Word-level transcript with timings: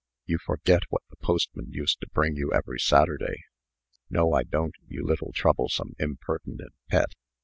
"You 0.25 0.39
forget 0.43 0.81
what 0.89 1.03
the 1.11 1.15
postman 1.17 1.67
used 1.73 1.99
to 1.99 2.09
bring 2.11 2.35
you 2.35 2.51
every 2.51 2.79
Saturday." 2.79 3.43
"No, 4.09 4.33
I 4.33 4.41
don't, 4.41 4.73
you 4.87 5.05
little, 5.05 5.31
troublesome, 5.31 5.93
impertinent 5.99 6.73
Pet. 6.89 7.11